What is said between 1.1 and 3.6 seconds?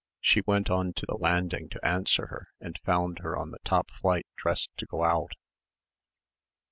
landing to answer her and found her on the